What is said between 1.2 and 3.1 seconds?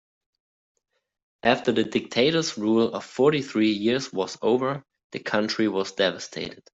After the dictator's rule of